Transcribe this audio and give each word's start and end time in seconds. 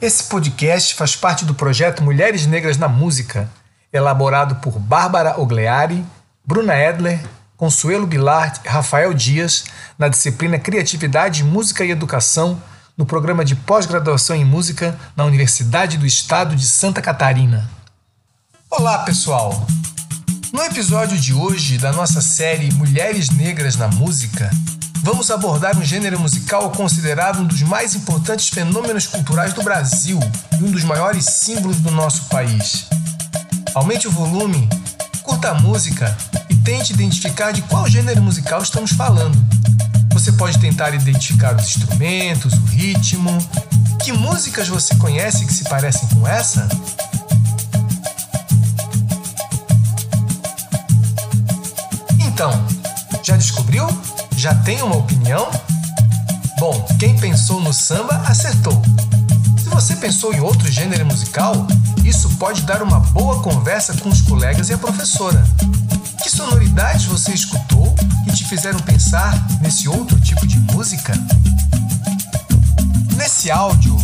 Esse 0.00 0.24
podcast 0.24 0.94
faz 0.94 1.14
parte 1.14 1.44
do 1.44 1.54
projeto 1.54 2.02
Mulheres 2.02 2.46
Negras 2.46 2.78
na 2.78 2.88
Música, 2.88 3.50
elaborado 3.92 4.54
por 4.54 4.78
Bárbara 4.78 5.38
Ogleari, 5.38 6.02
Bruna 6.42 6.74
Edler, 6.74 7.20
Consuelo 7.54 8.06
Bilart 8.06 8.64
e 8.64 8.68
Rafael 8.68 9.12
Dias, 9.12 9.64
na 9.98 10.08
disciplina 10.08 10.58
Criatividade, 10.58 11.44
Música 11.44 11.84
e 11.84 11.90
Educação, 11.90 12.62
no 12.96 13.04
programa 13.04 13.44
de 13.44 13.54
pós-graduação 13.54 14.34
em 14.34 14.44
música 14.44 14.98
na 15.14 15.26
Universidade 15.26 15.98
do 15.98 16.06
Estado 16.06 16.56
de 16.56 16.66
Santa 16.66 17.02
Catarina. 17.02 17.70
Olá, 18.70 19.00
pessoal! 19.00 19.66
No 20.50 20.62
episódio 20.62 21.18
de 21.18 21.34
hoje 21.34 21.76
da 21.76 21.92
nossa 21.92 22.22
série 22.22 22.72
Mulheres 22.72 23.28
Negras 23.28 23.76
na 23.76 23.88
Música, 23.88 24.50
vamos 25.02 25.30
abordar 25.30 25.76
um 25.76 25.84
gênero 25.84 26.18
musical 26.18 26.70
considerado 26.70 27.40
um 27.40 27.46
dos 27.46 27.62
mais 27.62 27.94
importantes 27.94 28.48
fenômenos 28.48 29.06
culturais 29.06 29.52
do 29.52 29.62
Brasil 29.62 30.18
e 30.58 30.62
um 30.62 30.70
dos 30.70 30.84
maiores 30.84 31.24
símbolos 31.24 31.78
do 31.78 31.90
nosso 31.90 32.24
país. 32.24 32.86
Aumente 33.74 34.08
o 34.08 34.10
volume, 34.10 34.68
curta 35.22 35.50
a 35.50 35.54
música 35.54 36.16
e 36.48 36.54
tente 36.56 36.92
identificar 36.92 37.52
de 37.52 37.62
qual 37.62 37.88
gênero 37.88 38.22
musical 38.22 38.62
estamos 38.62 38.92
falando. 38.92 39.36
Você 40.12 40.32
pode 40.32 40.58
tentar 40.58 40.94
identificar 40.94 41.56
os 41.56 41.64
instrumentos, 41.64 42.52
o 42.52 42.64
ritmo. 42.64 43.38
Que 44.02 44.12
músicas 44.12 44.68
você 44.68 44.94
conhece 44.96 45.46
que 45.46 45.52
se 45.52 45.64
parecem 45.64 46.08
com 46.08 46.26
essa? 46.26 46.68
Então, 52.18 52.52
já 53.22 53.36
descobriu? 53.36 53.86
Já 54.40 54.54
tem 54.54 54.80
uma 54.80 54.96
opinião? 54.96 55.50
Bom, 56.58 56.72
quem 56.98 57.14
pensou 57.18 57.60
no 57.60 57.74
samba 57.74 58.22
acertou. 58.26 58.82
Se 59.58 59.68
você 59.68 59.94
pensou 59.96 60.32
em 60.32 60.40
outro 60.40 60.66
gênero 60.72 61.04
musical, 61.04 61.66
isso 62.06 62.26
pode 62.38 62.62
dar 62.62 62.82
uma 62.82 63.00
boa 63.00 63.42
conversa 63.42 63.92
com 63.98 64.08
os 64.08 64.22
colegas 64.22 64.70
e 64.70 64.72
a 64.72 64.78
professora. 64.78 65.46
Que 66.22 66.30
sonoridades 66.30 67.04
você 67.04 67.32
escutou 67.34 67.94
que 68.24 68.32
te 68.32 68.46
fizeram 68.46 68.78
pensar 68.78 69.38
nesse 69.60 69.86
outro 69.90 70.18
tipo 70.18 70.46
de 70.46 70.58
música? 70.72 71.12
Nesse 73.18 73.50
áudio, 73.50 73.94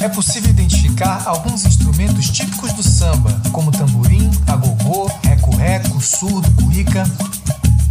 é 0.00 0.08
possível 0.08 0.50
identificar 0.50 1.22
alguns 1.24 1.64
instrumentos 1.64 2.30
típicos 2.30 2.72
do 2.72 2.82
samba, 2.82 3.30
como 3.52 3.70
tamborim, 3.70 4.28
agogô, 4.48 5.08
reco-reco, 5.22 6.00
surdo, 6.00 6.50
cuíca 6.60 7.04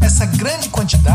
essa 0.06 0.26
grande 0.26 0.70
quantidade 0.70 1.13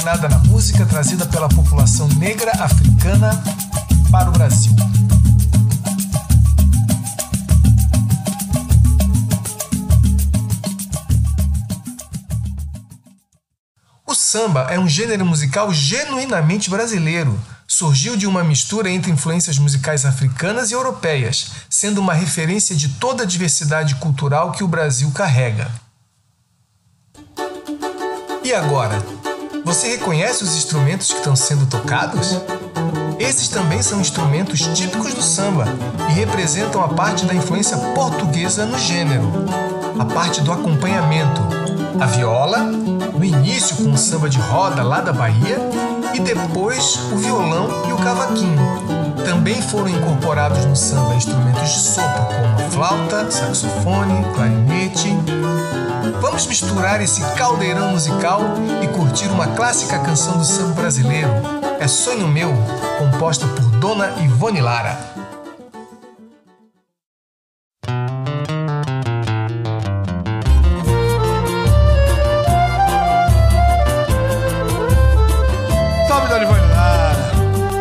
originada 0.00 0.30
na 0.30 0.38
música 0.38 0.86
trazida 0.86 1.26
pela 1.26 1.46
população 1.46 2.08
negra 2.16 2.52
africana 2.52 3.30
para 4.10 4.30
o 4.30 4.32
Brasil. 4.32 4.74
O 14.06 14.14
samba 14.14 14.68
é 14.70 14.78
um 14.78 14.88
gênero 14.88 15.26
musical 15.26 15.70
genuinamente 15.70 16.70
brasileiro 16.70 17.38
surgiu 17.68 18.16
de 18.16 18.26
uma 18.26 18.42
mistura 18.42 18.88
entre 18.90 19.10
influências 19.10 19.58
musicais 19.58 20.06
africanas 20.06 20.70
e 20.70 20.74
europeias, 20.74 21.50
sendo 21.68 22.00
uma 22.00 22.14
referência 22.14 22.74
de 22.74 22.88
toda 22.88 23.24
a 23.24 23.26
diversidade 23.26 23.96
cultural 23.96 24.50
que 24.50 24.64
o 24.64 24.68
Brasil 24.68 25.10
carrega. 25.12 25.70
E 28.42 28.54
agora? 28.54 29.19
Você 29.64 29.88
reconhece 29.88 30.42
os 30.42 30.56
instrumentos 30.56 31.08
que 31.08 31.18
estão 31.18 31.36
sendo 31.36 31.66
tocados? 31.66 32.38
Esses 33.18 33.48
também 33.48 33.82
são 33.82 34.00
instrumentos 34.00 34.60
típicos 34.74 35.14
do 35.14 35.22
samba 35.22 35.64
e 36.08 36.12
representam 36.12 36.82
a 36.82 36.88
parte 36.88 37.24
da 37.24 37.34
influência 37.34 37.76
portuguesa 37.94 38.64
no 38.64 38.78
gênero, 38.78 39.30
a 39.98 40.04
parte 40.04 40.40
do 40.40 40.52
acompanhamento, 40.52 41.40
a 42.00 42.06
viola, 42.06 42.58
no 42.58 43.24
início 43.24 43.76
com 43.76 43.92
o 43.92 43.98
samba 43.98 44.28
de 44.28 44.38
roda 44.38 44.82
lá 44.82 45.00
da 45.00 45.12
Bahia 45.12 45.58
e 46.14 46.20
depois 46.20 46.96
o 47.12 47.16
violão 47.16 47.68
e 47.88 47.92
o 47.92 47.96
cavaquinho. 47.96 48.99
Também 49.30 49.62
foram 49.62 49.88
incorporados 49.88 50.64
no 50.64 50.74
samba 50.74 51.14
instrumentos 51.14 51.68
de 51.70 51.78
sopro 51.78 52.24
como 52.24 52.70
flauta, 52.72 53.30
saxofone, 53.30 54.24
clarinete. 54.34 55.16
Vamos 56.20 56.48
misturar 56.48 57.00
esse 57.00 57.20
caldeirão 57.36 57.92
musical 57.92 58.40
e 58.82 58.88
curtir 58.88 59.28
uma 59.28 59.46
clássica 59.46 60.00
canção 60.00 60.36
do 60.36 60.44
samba 60.44 60.74
brasileiro. 60.74 61.30
É 61.78 61.86
Sonho 61.86 62.26
Meu, 62.26 62.52
composta 62.98 63.46
por 63.46 63.66
Dona 63.78 64.10
Ivone 64.20 64.60
Lara. 64.60 64.98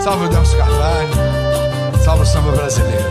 Salve 0.03 0.25
o 0.25 0.29
Delcio 0.29 0.57
Carvalho. 0.57 1.28
Salve 2.09 2.24
o 2.24 2.25
samba 2.25 2.52
brasileiro. 2.53 3.06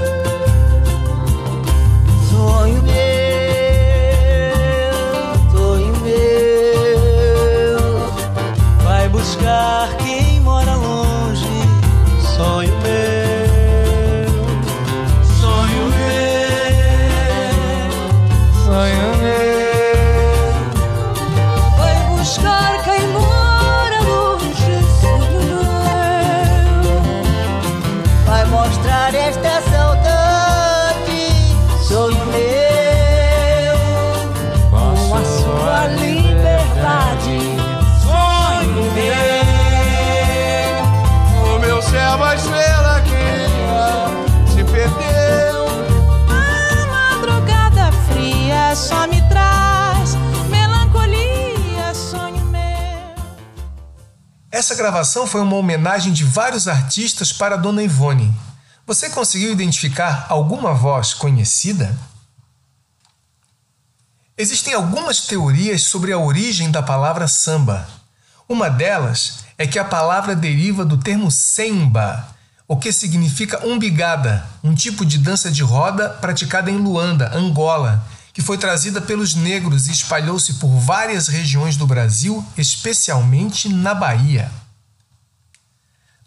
Sonho 2.28 2.82
meu, 2.82 2.98
sonho 5.52 5.96
meu, 6.02 7.78
vai 8.82 9.08
buscar 9.08 9.96
quem 9.98 10.40
mora 10.40 10.74
longe. 10.74 10.97
Essa 54.68 54.76
gravação 54.76 55.26
foi 55.26 55.40
uma 55.40 55.56
homenagem 55.56 56.12
de 56.12 56.24
vários 56.24 56.68
artistas 56.68 57.32
para 57.32 57.56
Dona 57.56 57.82
Ivone. 57.82 58.30
Você 58.86 59.08
conseguiu 59.08 59.50
identificar 59.50 60.26
alguma 60.28 60.74
voz 60.74 61.14
conhecida? 61.14 61.98
Existem 64.36 64.74
algumas 64.74 65.20
teorias 65.20 65.84
sobre 65.84 66.12
a 66.12 66.18
origem 66.18 66.70
da 66.70 66.82
palavra 66.82 67.26
samba. 67.26 67.88
Uma 68.46 68.68
delas 68.68 69.38
é 69.56 69.66
que 69.66 69.78
a 69.78 69.84
palavra 69.86 70.36
deriva 70.36 70.84
do 70.84 70.98
termo 70.98 71.30
semba, 71.30 72.28
o 72.68 72.76
que 72.76 72.92
significa 72.92 73.66
umbigada, 73.66 74.46
um 74.62 74.74
tipo 74.74 75.06
de 75.06 75.16
dança 75.16 75.50
de 75.50 75.62
roda 75.62 76.10
praticada 76.10 76.70
em 76.70 76.76
Luanda, 76.76 77.34
Angola, 77.34 78.06
que 78.38 78.44
foi 78.44 78.56
trazida 78.56 79.00
pelos 79.00 79.34
negros 79.34 79.88
e 79.88 79.90
espalhou-se 79.90 80.54
por 80.54 80.68
várias 80.68 81.26
regiões 81.26 81.76
do 81.76 81.84
Brasil, 81.84 82.46
especialmente 82.56 83.68
na 83.68 83.92
Bahia. 83.92 84.48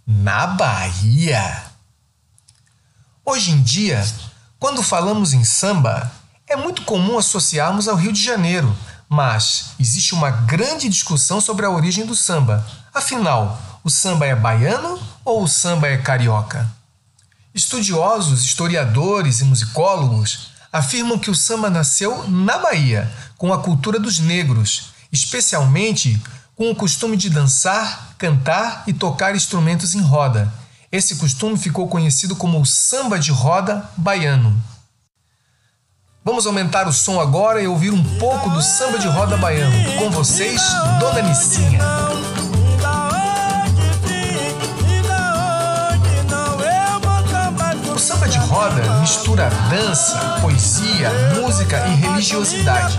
Na 0.05 0.45
Bahia! 0.45 1.63
Hoje 3.23 3.51
em 3.51 3.61
dia, 3.61 4.05
quando 4.59 4.83
falamos 4.83 5.31
em 5.31 5.45
samba, 5.45 6.11
é 6.45 6.57
muito 6.57 6.81
comum 6.81 7.17
associarmos 7.17 7.87
ao 7.87 7.95
Rio 7.95 8.11
de 8.11 8.21
Janeiro, 8.21 8.75
mas 9.07 9.67
existe 9.79 10.13
uma 10.13 10.31
grande 10.31 10.89
discussão 10.89 11.39
sobre 11.39 11.65
a 11.65 11.69
origem 11.69 12.05
do 12.05 12.13
samba. 12.13 12.67
Afinal, 12.93 13.79
o 13.85 13.89
samba 13.89 14.25
é 14.25 14.35
baiano 14.35 15.01
ou 15.23 15.43
o 15.43 15.47
samba 15.47 15.87
é 15.87 15.95
carioca? 15.95 16.69
Estudiosos, 17.55 18.43
historiadores 18.43 19.39
e 19.39 19.45
musicólogos 19.45 20.50
afirmam 20.71 21.19
que 21.19 21.29
o 21.29 21.35
samba 21.35 21.69
nasceu 21.69 22.27
na 22.29 22.57
Bahia, 22.57 23.12
com 23.38 23.53
a 23.53 23.62
cultura 23.62 24.00
dos 24.00 24.19
negros, 24.19 24.94
especialmente 25.12 26.21
com 26.56 26.71
o 26.71 26.75
costume 26.75 27.18
de 27.18 27.29
dançar, 27.29 28.13
cantar 28.18 28.83
e 28.88 28.94
tocar 28.94 29.35
instrumentos 29.35 29.95
em 29.95 30.01
roda. 30.01 30.51
Esse 30.91 31.15
costume 31.15 31.57
ficou 31.57 31.88
conhecido 31.88 32.35
como 32.35 32.62
o 32.62 32.65
samba 32.65 33.18
de 33.18 33.31
roda 33.31 33.89
baiano. 33.97 34.62
Vamos 36.23 36.45
aumentar 36.45 36.88
o 36.88 36.94
som 36.94 37.19
agora 37.19 37.62
e 37.62 37.67
ouvir 37.67 37.91
um 37.91 38.19
pouco 38.19 38.50
do 38.51 38.62
samba 38.62 39.00
de 39.00 39.07
roda 39.07 39.38
baiano. 39.38 39.97
Com 39.97 40.12
vocês, 40.12 40.62
Dona 41.00 41.21
Nicinha. 41.24 42.10
Roda 48.51 49.00
mistura 49.00 49.50
dança, 49.69 50.19
poesia, 50.42 51.09
música 51.39 51.88
e 51.88 51.95
religiosidade. 51.95 52.98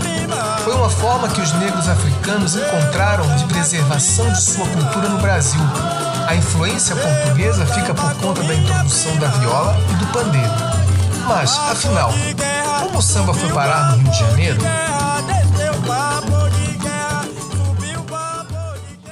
Foi 0.64 0.74
uma 0.74 0.88
forma 0.88 1.28
que 1.28 1.42
os 1.42 1.52
negros 1.52 1.86
africanos 1.90 2.56
encontraram 2.56 3.36
de 3.36 3.44
preservação 3.44 4.32
de 4.32 4.40
sua 4.40 4.66
cultura 4.66 5.10
no 5.10 5.18
Brasil. 5.18 5.60
A 6.26 6.34
influência 6.34 6.96
portuguesa 6.96 7.66
fica 7.66 7.92
por 7.92 8.14
conta 8.14 8.42
da 8.42 8.54
introdução 8.54 9.14
da 9.18 9.28
viola 9.28 9.76
e 9.90 9.94
do 9.96 10.06
pandeiro. 10.06 10.50
Mas, 11.28 11.54
afinal, 11.70 12.10
como 12.80 12.98
o 12.98 13.02
samba 13.02 13.34
foi 13.34 13.52
parar 13.52 13.92
no 13.92 13.98
Rio 13.98 14.10
de 14.10 14.18
Janeiro? 14.18 14.60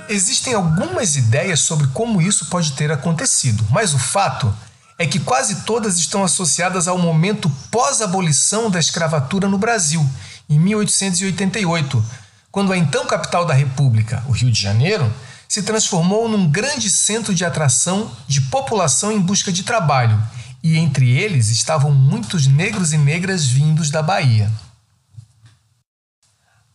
Existem 0.08 0.54
algumas 0.54 1.16
ideias 1.16 1.60
sobre 1.60 1.86
como 1.88 2.22
isso 2.22 2.46
pode 2.46 2.72
ter 2.72 2.90
acontecido, 2.90 3.62
mas 3.70 3.92
o 3.92 3.98
fato 3.98 4.52
é 5.00 5.06
que 5.06 5.18
quase 5.18 5.62
todas 5.62 5.98
estão 5.98 6.22
associadas 6.22 6.86
ao 6.86 6.98
momento 6.98 7.50
pós-abolição 7.70 8.70
da 8.70 8.78
escravatura 8.78 9.48
no 9.48 9.56
Brasil, 9.56 10.06
em 10.46 10.58
1888, 10.58 12.04
quando 12.52 12.70
a 12.70 12.76
então 12.76 13.06
capital 13.06 13.46
da 13.46 13.54
República, 13.54 14.22
o 14.28 14.32
Rio 14.32 14.52
de 14.52 14.60
Janeiro, 14.60 15.10
se 15.48 15.62
transformou 15.62 16.28
num 16.28 16.46
grande 16.46 16.90
centro 16.90 17.34
de 17.34 17.46
atração 17.46 18.10
de 18.28 18.42
população 18.42 19.10
em 19.10 19.18
busca 19.18 19.50
de 19.50 19.62
trabalho 19.62 20.22
e 20.62 20.76
entre 20.76 21.18
eles 21.18 21.48
estavam 21.48 21.92
muitos 21.92 22.46
negros 22.46 22.92
e 22.92 22.98
negras 22.98 23.46
vindos 23.46 23.88
da 23.88 24.02
Bahia. 24.02 24.52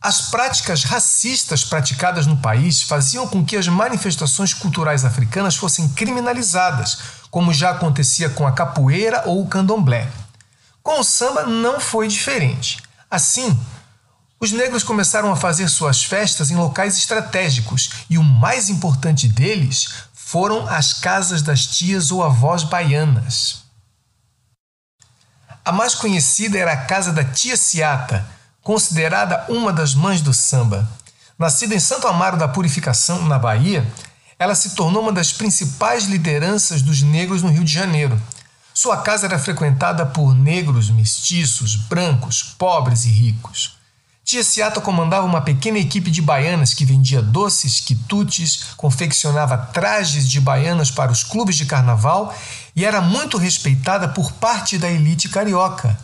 As 0.06 0.22
práticas 0.22 0.84
racistas 0.84 1.66
praticadas 1.66 2.28
no 2.28 2.38
país 2.38 2.84
faziam 2.84 3.28
com 3.28 3.44
que 3.44 3.58
as 3.58 3.68
manifestações 3.68 4.54
culturais 4.54 5.04
africanas 5.04 5.56
fossem 5.56 5.90
criminalizadas, 5.90 7.00
como 7.32 7.52
já 7.52 7.72
acontecia 7.72 8.30
com 8.30 8.46
a 8.46 8.52
capoeira 8.52 9.24
ou 9.26 9.42
o 9.42 9.48
candomblé. 9.48 10.08
Com 10.84 11.00
o 11.00 11.04
samba 11.04 11.48
não 11.48 11.80
foi 11.80 12.08
diferente. 12.08 12.84
Assim, 13.10 13.60
os 14.40 14.52
negros 14.52 14.84
começaram 14.84 15.32
a 15.32 15.36
fazer 15.36 15.68
suas 15.70 16.04
festas 16.04 16.52
em 16.52 16.56
locais 16.56 16.96
estratégicos 17.00 17.90
e 18.08 18.20
o 18.20 18.24
mais 18.24 18.70
importante 18.70 19.28
deles 19.28 19.88
foram 20.14 20.68
as 20.68 20.94
casas 20.94 21.42
das 21.42 21.66
tias 21.66 22.12
ou 22.12 22.24
avós 22.24 22.62
baianas. 22.62 23.64
A 25.66 25.72
mais 25.72 25.96
conhecida 25.96 26.60
era 26.60 26.74
a 26.74 26.86
casa 26.86 27.12
da 27.12 27.24
Tia 27.24 27.58
Ciata, 27.58 28.35
considerada 28.66 29.46
uma 29.48 29.72
das 29.72 29.94
mães 29.94 30.22
do 30.22 30.34
samba. 30.34 30.90
Nascida 31.38 31.76
em 31.76 31.80
Santo 31.80 32.08
Amaro 32.08 32.36
da 32.36 32.48
Purificação, 32.48 33.24
na 33.28 33.38
Bahia, 33.38 33.88
ela 34.40 34.56
se 34.56 34.72
tornou 34.72 35.04
uma 35.04 35.12
das 35.12 35.32
principais 35.32 36.06
lideranças 36.06 36.82
dos 36.82 37.04
negros 37.04 37.44
no 37.44 37.50
Rio 37.50 37.64
de 37.64 37.72
Janeiro. 37.72 38.20
Sua 38.74 38.98
casa 38.98 39.28
era 39.28 39.38
frequentada 39.38 40.04
por 40.04 40.34
negros, 40.34 40.90
mestiços, 40.90 41.76
brancos, 41.76 42.42
pobres 42.42 43.06
e 43.06 43.10
ricos. 43.10 43.78
Tia 44.24 44.44
Ciata 44.44 44.82
comandava 44.82 45.28
uma 45.28 45.42
pequena 45.42 45.78
equipe 45.78 46.10
de 46.10 46.20
baianas 46.20 46.74
que 46.74 46.86
vendia 46.86 47.22
doces, 47.22 47.80
quitutes, 47.80 48.74
confeccionava 48.76 49.56
trajes 49.56 50.28
de 50.28 50.42
baianas 50.42 50.90
para 50.90 51.12
os 51.12 51.24
clubes 51.24 51.56
de 51.56 51.68
carnaval 51.68 52.36
e 52.76 52.84
era 52.84 53.00
muito 53.00 53.38
respeitada 53.38 54.08
por 54.08 54.32
parte 54.32 54.80
da 54.80 54.90
elite 54.90 55.30
carioca. 55.30 55.96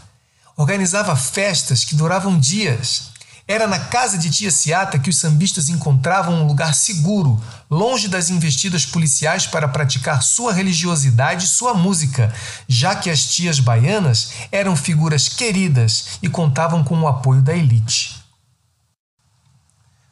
Organizava 0.61 1.15
festas 1.15 1.83
que 1.83 1.95
duravam 1.95 2.39
dias. 2.39 3.09
Era 3.47 3.65
na 3.65 3.79
casa 3.79 4.15
de 4.15 4.29
Tia 4.29 4.51
Ciata 4.51 4.99
que 4.99 5.09
os 5.09 5.17
sambistas 5.17 5.69
encontravam 5.69 6.35
um 6.35 6.45
lugar 6.45 6.75
seguro, 6.75 7.41
longe 7.67 8.07
das 8.07 8.29
investidas 8.29 8.85
policiais 8.85 9.47
para 9.47 9.67
praticar 9.67 10.21
sua 10.21 10.53
religiosidade 10.53 11.45
e 11.45 11.49
sua 11.49 11.73
música, 11.73 12.31
já 12.67 12.93
que 12.95 13.09
as 13.09 13.25
tias 13.25 13.59
baianas 13.59 14.33
eram 14.51 14.75
figuras 14.75 15.27
queridas 15.27 16.19
e 16.21 16.29
contavam 16.29 16.83
com 16.83 17.01
o 17.01 17.07
apoio 17.07 17.41
da 17.41 17.55
elite. 17.55 18.23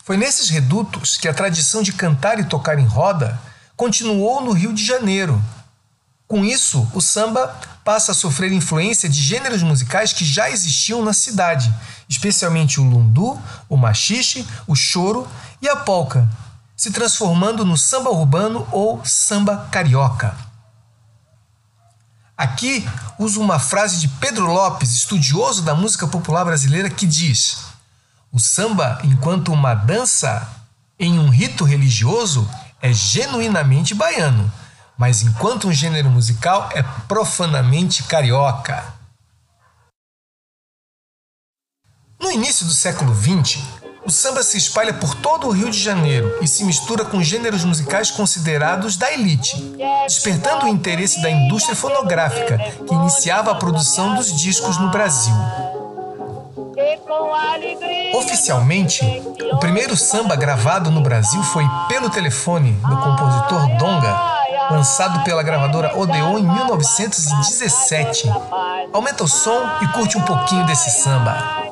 Foi 0.04 0.18
nesses 0.18 0.50
redutos 0.50 1.16
que 1.16 1.28
a 1.28 1.34
tradição 1.34 1.84
de 1.84 1.94
cantar 1.94 2.40
e 2.40 2.44
tocar 2.44 2.80
em 2.80 2.88
roda 2.88 3.40
continuou 3.78 4.44
no 4.44 4.54
Rio 4.54 4.74
de 4.74 4.84
Janeiro. 4.84 5.40
Com 6.30 6.46
isso, 6.46 6.88
o 6.94 7.02
samba 7.02 7.48
passa 7.84 8.12
a 8.12 8.16
sofrer 8.16 8.52
influência 8.52 9.10
de 9.10 9.20
gêneros 9.20 9.64
musicais 9.64 10.14
que 10.14 10.24
já 10.24 10.48
existiam 10.48 11.04
na 11.04 11.12
cidade, 11.12 11.74
especialmente 12.08 12.80
o 12.80 12.84
lundu, 12.84 13.42
o 13.68 13.76
machixe, 13.76 14.48
o 14.68 14.76
choro 14.76 15.28
e 15.60 15.68
a 15.68 15.76
polca, 15.76 16.30
se 16.78 16.92
transformando 16.92 17.66
no 17.66 17.76
samba 17.76 18.12
urbano 18.12 18.68
ou 18.72 19.04
samba 19.04 19.68
carioca. 19.72 20.38
Aqui 22.38 22.88
uso 23.18 23.42
uma 23.42 23.58
frase 23.58 24.00
de 24.00 24.08
Pedro 24.08 24.46
Lopes, 24.54 24.94
estudioso 24.94 25.64
da 25.64 25.74
música 25.74 26.08
popular 26.08 26.46
brasileira, 26.46 26.92
que 26.92 27.08
diz: 27.08 27.58
O 28.32 28.40
samba, 28.40 29.00
enquanto 29.04 29.52
uma 29.52 29.74
dança 29.74 30.48
em 31.00 31.18
um 31.18 31.30
rito 31.30 31.64
religioso, 31.64 32.48
é 32.80 32.94
genuinamente 32.94 33.96
baiano, 33.96 34.50
mas 35.00 35.24
enquanto 35.24 35.70
um 35.70 35.72
gênero 35.72 36.10
musical 36.10 36.70
é 36.74 36.84
profanamente 37.08 38.04
carioca. 38.04 38.84
No 42.20 42.30
início 42.30 42.66
do 42.66 42.74
século 42.74 43.16
XX, 43.16 43.64
o 44.06 44.12
samba 44.12 44.44
se 44.44 44.58
espalha 44.58 44.94
por 44.94 45.16
todo 45.16 45.48
o 45.48 45.52
Rio 45.52 45.72
de 45.72 45.80
Janeiro 45.80 46.38
e 46.42 46.48
se 46.48 46.66
mistura 46.66 47.06
com 47.06 47.24
gêneros 47.24 47.64
musicais 47.64 48.12
considerados 48.12 48.98
da 48.98 49.10
elite, 49.14 49.56
despertando 50.06 50.66
o 50.66 50.70
interesse 50.70 51.22
da 51.22 51.32
indústria 51.32 51.78
fonográfica, 51.78 52.58
que 52.86 52.94
iniciava 52.94 53.52
a 53.52 53.56
produção 53.56 54.16
dos 54.16 54.36
discos 54.38 54.78
no 54.78 54.92
Brasil. 54.92 55.36
Oficialmente, 58.14 59.06
o 59.52 59.58
primeiro 59.60 59.96
samba 59.96 60.36
gravado 60.36 60.92
no 60.92 61.02
Brasil 61.02 61.42
foi 61.44 61.64
Pelo 61.88 62.10
Telefone, 62.10 62.74
do 62.74 62.98
compositor 62.98 63.78
Donga, 63.78 64.19
lançado 64.80 65.24
pela 65.26 65.44
gravadora 65.44 65.98
Odeon 66.00 66.40
em 66.40 66.44
1917. 66.44 68.30
Aumenta 68.94 69.26
o 69.26 69.28
som 69.28 69.62
e 69.82 69.88
curte 69.88 70.18
um 70.18 70.22
pouquinho 70.22 70.66
desse 70.66 70.90
samba 70.90 71.68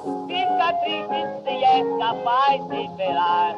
capaz 2.00 2.68
de 2.69 2.83
esperar. 2.83 3.56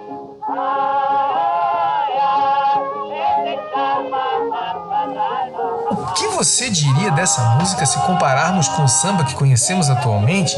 O 5.92 6.14
que 6.14 6.28
você 6.30 6.70
diria 6.70 7.12
dessa 7.12 7.42
música 7.56 7.86
se 7.86 8.00
compararmos 8.00 8.68
com 8.70 8.84
o 8.84 8.88
samba 8.88 9.24
que 9.24 9.36
conhecemos 9.36 9.90
atualmente? 9.90 10.56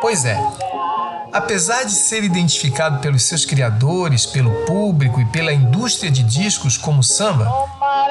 Pois 0.00 0.24
é, 0.24 0.38
apesar 1.34 1.82
de 1.82 1.90
ser 1.90 2.22
identificado 2.22 3.00
pelos 3.00 3.24
seus 3.24 3.44
criadores, 3.44 4.24
pelo 4.24 4.52
público 4.66 5.20
e 5.20 5.24
pela 5.26 5.52
indústria 5.52 6.08
de 6.08 6.22
discos 6.22 6.78
como 6.78 7.02
samba, 7.02 7.52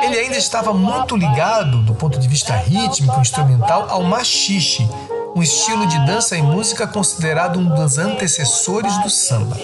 ele 0.03 0.19
ainda 0.19 0.35
estava 0.35 0.73
muito 0.73 1.15
ligado, 1.15 1.81
do 1.83 1.95
ponto 1.95 2.19
de 2.19 2.27
vista 2.27 2.53
rítmico 2.57 3.17
e 3.17 3.21
instrumental, 3.21 3.89
ao 3.89 4.03
machixe, 4.03 4.85
um 5.33 5.41
estilo 5.41 5.87
de 5.87 6.05
dança 6.05 6.35
e 6.35 6.41
música 6.41 6.85
considerado 6.85 7.57
um 7.57 7.73
dos 7.73 7.97
antecessores 7.97 8.95
do 9.01 9.09
samba. 9.09 9.55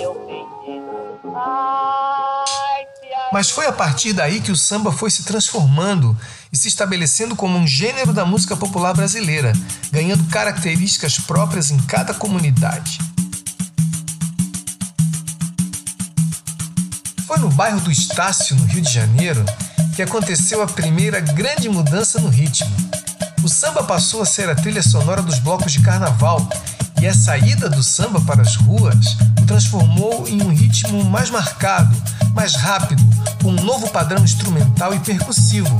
Mas 3.33 3.49
foi 3.49 3.67
a 3.67 3.73
partir 3.73 4.13
daí 4.13 4.39
que 4.39 4.53
o 4.53 4.55
samba 4.55 4.89
foi 4.89 5.11
se 5.11 5.23
transformando 5.23 6.17
e 6.51 6.57
se 6.57 6.69
estabelecendo 6.69 7.35
como 7.35 7.57
um 7.57 7.67
gênero 7.67 8.13
da 8.13 8.25
música 8.25 8.55
popular 8.55 8.93
brasileira, 8.93 9.51
ganhando 9.91 10.23
características 10.29 11.19
próprias 11.19 11.69
em 11.71 11.77
cada 11.79 12.13
comunidade. 12.13 12.99
Foi 17.29 17.37
no 17.37 17.49
bairro 17.51 17.79
do 17.81 17.91
Estácio, 17.91 18.55
no 18.55 18.65
Rio 18.65 18.81
de 18.81 18.91
Janeiro, 18.91 19.45
que 19.95 20.01
aconteceu 20.01 20.63
a 20.63 20.65
primeira 20.65 21.19
grande 21.19 21.69
mudança 21.69 22.19
no 22.19 22.27
ritmo. 22.27 22.67
O 23.43 23.47
samba 23.47 23.83
passou 23.83 24.23
a 24.23 24.25
ser 24.25 24.49
a 24.49 24.55
trilha 24.55 24.81
sonora 24.81 25.21
dos 25.21 25.37
blocos 25.37 25.71
de 25.71 25.79
carnaval 25.79 26.49
e 26.99 27.05
a 27.05 27.13
saída 27.13 27.69
do 27.69 27.83
samba 27.83 28.19
para 28.21 28.41
as 28.41 28.55
ruas 28.55 29.15
o 29.39 29.45
transformou 29.45 30.27
em 30.27 30.41
um 30.41 30.49
ritmo 30.49 31.05
mais 31.05 31.29
marcado, 31.29 31.95
mais 32.33 32.55
rápido, 32.55 33.03
com 33.43 33.49
um 33.49 33.63
novo 33.63 33.87
padrão 33.91 34.23
instrumental 34.23 34.91
e 34.95 34.99
percussivo, 34.99 35.77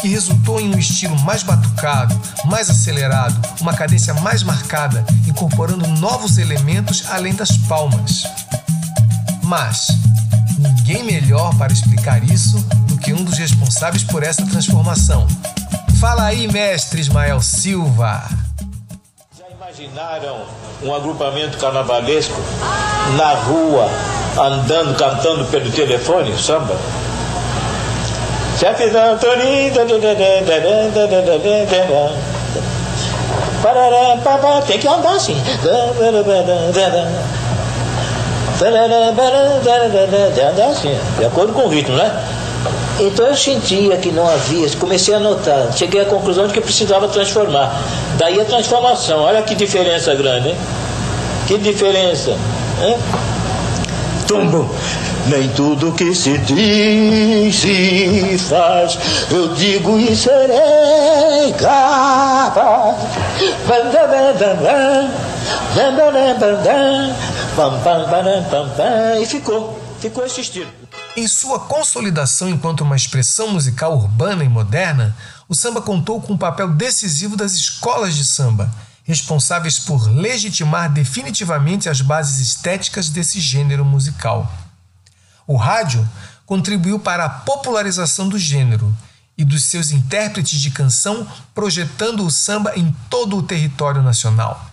que 0.00 0.06
resultou 0.06 0.60
em 0.60 0.72
um 0.72 0.78
estilo 0.78 1.18
mais 1.22 1.42
batucado, 1.42 2.16
mais 2.44 2.70
acelerado, 2.70 3.36
uma 3.60 3.74
cadência 3.74 4.14
mais 4.14 4.44
marcada, 4.44 5.04
incorporando 5.26 5.84
novos 5.98 6.38
elementos 6.38 7.02
além 7.10 7.34
das 7.34 7.56
palmas. 7.56 8.22
Mas 9.42 10.01
ninguém 10.92 11.02
melhor 11.04 11.56
para 11.56 11.72
explicar 11.72 12.22
isso 12.24 12.58
do 12.86 12.98
que 12.98 13.12
um 13.12 13.24
dos 13.24 13.38
responsáveis 13.38 14.04
por 14.04 14.22
essa 14.22 14.44
transformação, 14.46 15.26
Fala 15.98 16.24
aí, 16.24 16.48
mestre 16.48 17.00
Ismael 17.00 17.40
Silva. 17.40 18.28
Imaginaram 19.48 20.40
um 20.82 20.92
agrupamento 20.92 21.56
carnavalesco 21.58 22.40
na 23.16 23.34
rua, 23.34 23.88
andando, 24.36 24.96
cantando 24.96 25.44
pelo 25.44 25.70
telefone, 25.70 26.36
samba? 26.36 26.76
Da 28.60 29.12
Antoni, 29.12 29.70
tem 34.66 34.78
que 34.80 34.88
andar 34.88 35.14
assim. 35.14 35.36
Andar 40.50 40.68
assim, 40.70 40.96
de 41.18 41.24
acordo 41.24 41.52
com 41.52 41.62
o 41.62 41.68
ritmo, 41.68 41.96
né? 41.96 42.12
Então 43.00 43.26
eu 43.26 43.34
sentia 43.34 43.96
que 43.96 44.12
não 44.12 44.28
havia, 44.28 44.68
comecei 44.78 45.14
a 45.14 45.18
notar, 45.18 45.72
cheguei 45.74 46.02
à 46.02 46.04
conclusão 46.04 46.46
de 46.46 46.52
que 46.52 46.60
precisava 46.60 47.08
transformar. 47.08 47.82
Daí 48.18 48.40
a 48.40 48.44
transformação, 48.44 49.20
olha 49.20 49.42
que 49.42 49.54
diferença 49.54 50.14
grande, 50.14 50.50
hein? 50.50 50.56
Que 51.46 51.58
diferença. 51.58 52.30
Hein? 52.82 52.96
Tumbo. 54.28 54.70
Nem 55.26 55.48
tudo 55.50 55.92
que 55.92 56.14
se 56.14 56.36
diz 56.38 57.54
se 57.54 58.38
faz, 58.38 58.98
eu 59.30 59.54
digo 59.54 59.96
e 59.98 60.16
serei 60.16 61.52
capaz. 61.52 62.96
E 69.20 69.26
ficou, 69.26 69.78
ficou 70.00 70.24
esse 70.24 70.40
estilo. 70.40 70.70
Em 71.14 71.28
sua 71.28 71.60
consolidação 71.60 72.48
enquanto 72.48 72.80
uma 72.80 72.96
expressão 72.96 73.48
musical 73.48 73.94
urbana 73.94 74.42
e 74.42 74.48
moderna, 74.48 75.14
o 75.46 75.54
samba 75.54 75.82
contou 75.82 76.18
com 76.18 76.32
um 76.32 76.38
papel 76.38 76.70
decisivo 76.70 77.36
das 77.36 77.52
escolas 77.52 78.16
de 78.16 78.24
samba, 78.24 78.70
responsáveis 79.04 79.78
por 79.78 80.10
legitimar 80.10 80.90
definitivamente 80.90 81.90
as 81.90 82.00
bases 82.00 82.38
estéticas 82.38 83.10
desse 83.10 83.38
gênero 83.38 83.84
musical. 83.84 84.50
O 85.46 85.56
rádio 85.56 86.08
contribuiu 86.46 86.98
para 86.98 87.26
a 87.26 87.30
popularização 87.30 88.30
do 88.30 88.38
gênero 88.38 88.96
e 89.36 89.44
dos 89.44 89.64
seus 89.64 89.90
intérpretes 89.90 90.58
de 90.58 90.70
canção, 90.70 91.28
projetando 91.54 92.24
o 92.24 92.30
samba 92.30 92.72
em 92.76 92.96
todo 93.10 93.36
o 93.36 93.42
território 93.42 94.02
nacional. 94.02 94.71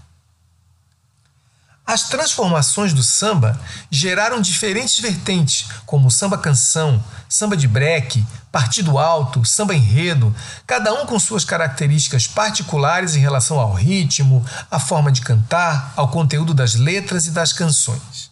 As 1.90 2.04
transformações 2.04 2.94
do 2.94 3.02
samba 3.02 3.60
geraram 3.90 4.40
diferentes 4.40 5.00
vertentes, 5.00 5.66
como 5.88 6.12
samba 6.12 6.38
canção, 6.38 7.04
samba 7.28 7.58
de 7.58 7.68
breque, 7.68 8.24
partido 8.52 9.00
alto, 9.00 9.44
samba 9.44 9.74
enredo, 9.74 10.32
cada 10.68 10.94
um 10.94 11.08
com 11.08 11.18
suas 11.18 11.44
características 11.44 12.28
particulares 12.28 13.16
em 13.16 13.20
relação 13.20 13.60
ao 13.60 13.74
ritmo, 13.74 14.46
à 14.70 14.80
forma 14.80 15.12
de 15.12 15.22
cantar, 15.22 15.92
ao 15.96 16.10
conteúdo 16.10 16.54
das 16.54 16.76
letras 16.76 17.26
e 17.26 17.32
das 17.32 17.54
canções. 17.54 18.30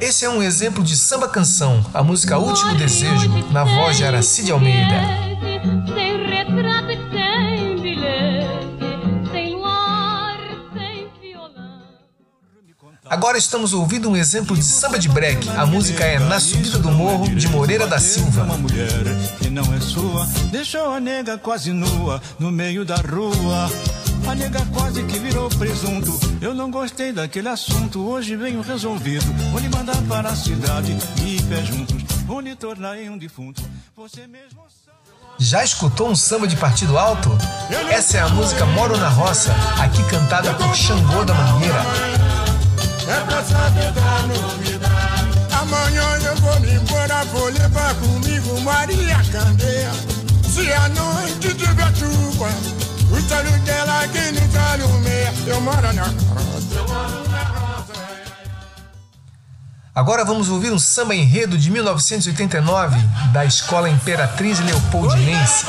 Esse 0.00 0.24
é 0.24 0.28
um 0.28 0.42
exemplo 0.42 0.82
de 0.82 0.96
samba 0.96 1.28
canção, 1.28 1.88
a 1.94 2.02
música 2.02 2.36
Último 2.36 2.74
Desejo, 2.74 3.30
na 3.52 3.62
voz 3.62 3.96
de 3.96 4.04
Aracide 4.04 4.50
Almeida. 4.50 6.13
Agora 13.14 13.38
estamos 13.38 13.72
ouvindo 13.72 14.10
um 14.10 14.16
exemplo 14.16 14.56
de 14.56 14.64
samba 14.64 14.98
de 14.98 15.08
break. 15.08 15.48
A 15.50 15.64
música 15.64 16.02
é 16.04 16.18
Na 16.18 16.40
Subida 16.40 16.80
do 16.80 16.90
Morro, 16.90 17.32
de 17.32 17.46
Moreira 17.46 17.86
da 17.86 18.00
Silva. 18.00 18.42
Uma 18.42 18.56
mulher 18.56 18.88
que 19.38 19.48
não 19.48 19.72
é 19.72 19.78
sua, 19.78 20.26
deixou 20.50 20.92
a 20.92 20.98
nega 20.98 21.38
quase 21.38 21.72
nua 21.72 22.20
no 22.40 22.50
meio 22.50 22.84
da 22.84 22.96
rua. 22.96 23.70
A 24.26 24.34
nega 24.34 24.66
quase 24.72 25.04
que 25.04 25.16
virou 25.20 25.48
presunto. 25.50 26.10
Eu 26.40 26.54
não 26.54 26.72
gostei 26.72 27.12
daquele 27.12 27.48
assunto. 27.48 28.00
Hoje 28.04 28.34
venho 28.34 28.60
resolvido. 28.62 29.32
Vou 29.52 29.60
lhe 29.60 29.68
mandar 29.68 30.02
para 30.08 30.30
a 30.30 30.34
cidade 30.34 30.96
e 31.24 31.40
pé 31.44 31.62
juntos. 31.64 32.02
Vou 32.26 32.40
lhe 32.40 32.56
tornar 32.56 32.96
um 32.96 33.16
defunto. 33.16 33.62
Você 33.96 34.26
mesmo 34.26 34.64
Já 35.38 35.62
escutou 35.62 36.08
um 36.10 36.16
samba 36.16 36.48
de 36.48 36.56
partido 36.56 36.98
alto? 36.98 37.30
Essa 37.88 38.18
é 38.18 38.20
a 38.22 38.28
música 38.30 38.66
Moro 38.66 38.96
na 38.96 39.08
Roça, 39.08 39.54
aqui 39.80 40.02
cantada 40.10 40.52
por 40.54 40.74
Xangô 40.74 41.24
da 41.24 41.32
Mangueira. 41.32 42.33
É 43.06 43.20
pra 43.26 43.44
saber 43.44 43.92
da 43.92 44.22
novidade. 44.22 45.34
Amanhã 45.60 46.18
eu 46.24 46.36
vou 46.36 46.60
me 46.60 46.74
embora, 46.74 47.24
vou 47.26 47.48
levar 47.48 47.94
comigo 47.96 48.60
Maria 48.62 49.16
Candeia. 49.30 49.90
Se 50.48 50.72
a 50.72 50.88
noite 50.88 51.54
tiver 51.54 51.94
chuva, 51.96 52.48
o 53.10 53.22
talho 53.28 53.58
dela 53.60 54.00
aqui 54.04 54.32
no 54.32 54.48
talho 54.48 54.88
meia. 55.00 55.34
Eu 55.46 55.60
moro 55.60 55.92
na 55.92 56.06
eu 56.06 56.88
moro 56.88 57.28
na 57.28 57.44
roça. 57.44 57.92
Agora 59.94 60.24
vamos 60.24 60.48
ouvir 60.48 60.72
um 60.72 60.78
samba 60.78 61.14
enredo 61.14 61.58
de 61.58 61.70
1989 61.70 62.98
da 63.32 63.44
Escola 63.44 63.88
Imperatriz 63.88 64.60
Leopoldinense. 64.60 65.66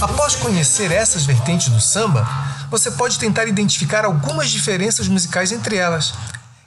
Após 0.00 0.34
conhecer 0.34 0.90
essas 0.90 1.24
vertentes 1.24 1.68
do 1.68 1.80
samba, 1.80 2.26
você 2.70 2.90
pode 2.90 3.18
tentar 3.18 3.46
identificar 3.46 4.04
algumas 4.04 4.50
diferenças 4.50 5.08
musicais 5.08 5.52
entre 5.52 5.76
elas. 5.76 6.14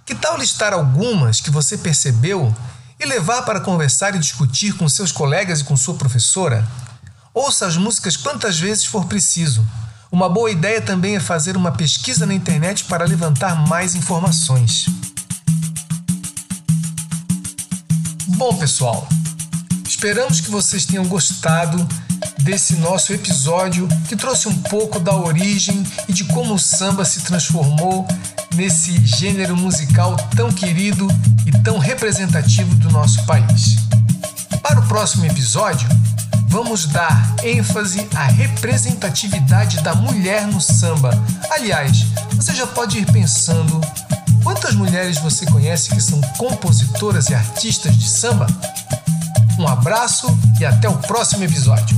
Que 0.05 0.15
tal 0.15 0.37
listar 0.37 0.73
algumas 0.73 1.41
que 1.41 1.51
você 1.51 1.77
percebeu 1.77 2.55
e 2.99 3.05
levar 3.05 3.43
para 3.43 3.59
conversar 3.59 4.15
e 4.15 4.19
discutir 4.19 4.73
com 4.73 4.87
seus 4.87 5.11
colegas 5.11 5.59
e 5.59 5.63
com 5.65 5.75
sua 5.75 5.95
professora? 5.95 6.65
Ouça 7.33 7.67
as 7.67 7.77
músicas 7.77 8.15
quantas 8.15 8.57
vezes 8.57 8.85
for 8.85 9.05
preciso. 9.05 9.65
Uma 10.09 10.29
boa 10.29 10.49
ideia 10.49 10.81
também 10.81 11.17
é 11.17 11.19
fazer 11.19 11.57
uma 11.57 11.71
pesquisa 11.71 12.25
na 12.25 12.33
internet 12.33 12.85
para 12.85 13.05
levantar 13.05 13.67
mais 13.67 13.93
informações. 13.93 14.85
Bom, 18.29 18.55
pessoal, 18.55 19.07
esperamos 19.85 20.39
que 20.39 20.49
vocês 20.49 20.85
tenham 20.85 21.05
gostado 21.05 21.85
desse 22.39 22.75
nosso 22.75 23.13
episódio 23.13 23.87
que 24.07 24.15
trouxe 24.15 24.47
um 24.47 24.55
pouco 24.63 24.99
da 24.99 25.15
origem 25.15 25.83
e 26.07 26.13
de 26.13 26.23
como 26.25 26.53
o 26.53 26.59
samba 26.59 27.03
se 27.03 27.21
transformou 27.21 28.07
nesse 28.55 29.05
gênero 29.05 29.55
musical 29.55 30.15
tão 30.35 30.51
querido 30.51 31.07
e 31.45 31.51
tão 31.63 31.77
representativo 31.77 32.73
do 32.75 32.89
nosso 32.89 33.25
país. 33.25 33.77
Para 34.61 34.79
o 34.79 34.87
próximo 34.87 35.25
episódio, 35.25 35.87
vamos 36.47 36.87
dar 36.87 37.35
ênfase 37.43 38.07
à 38.15 38.25
representatividade 38.25 39.81
da 39.81 39.93
mulher 39.95 40.47
no 40.47 40.59
samba. 40.59 41.11
Aliás, 41.51 42.05
você 42.33 42.53
já 42.53 42.65
pode 42.65 42.97
ir 42.97 43.05
pensando 43.11 43.79
quantas 44.43 44.73
mulheres 44.73 45.19
você 45.19 45.45
conhece 45.45 45.89
que 45.89 46.01
são 46.01 46.19
compositoras 46.37 47.29
e 47.29 47.35
artistas 47.35 47.95
de 47.95 48.09
samba? 48.09 48.47
Um 49.59 49.67
abraço 49.67 50.27
e 50.59 50.65
até 50.65 50.87
o 50.87 50.97
próximo 50.97 51.43
episódio. 51.43 51.97